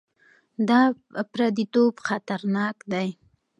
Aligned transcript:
دا 0.69 0.81
پرديتوب 1.31 1.93
خطرناک 2.07 2.77
دی. 2.91 3.07